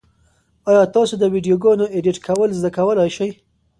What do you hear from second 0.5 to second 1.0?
ایا